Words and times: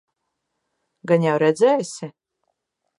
Gan 1.11 1.27
jau 1.29 1.37
redzēsi? 1.47 2.13